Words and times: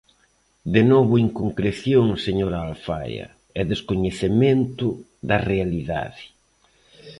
De 0.75 0.81
novo 0.91 1.13
inconcreción, 1.27 2.07
señora 2.25 2.59
Alfaia, 2.69 3.27
e 3.59 3.61
descoñecemento 3.71 4.87
da 5.29 5.37
realidade. 5.51 6.23